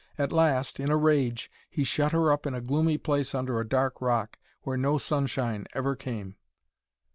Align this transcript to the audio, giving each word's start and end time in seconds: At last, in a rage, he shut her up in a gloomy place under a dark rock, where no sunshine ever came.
At 0.17 0.31
last, 0.31 0.79
in 0.79 0.89
a 0.89 0.97
rage, 0.97 1.51
he 1.69 1.83
shut 1.83 2.11
her 2.11 2.31
up 2.31 2.47
in 2.47 2.55
a 2.55 2.59
gloomy 2.61 2.97
place 2.97 3.35
under 3.35 3.59
a 3.59 3.69
dark 3.69 4.01
rock, 4.01 4.39
where 4.63 4.75
no 4.75 4.97
sunshine 4.97 5.67
ever 5.75 5.95
came. 5.95 6.37